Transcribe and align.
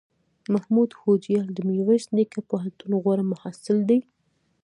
محمود 0.53 0.89
هوډیال 1.01 1.47
دمیرویس 1.59 2.05
نیکه 2.15 2.39
پوهنتون 2.49 2.91
غوره 3.03 3.23
محصل 3.31 3.77
دی 3.89 3.99